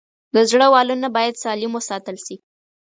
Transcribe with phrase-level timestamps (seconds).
[0.35, 2.35] د زړه والونه باید سالم وساتل شي.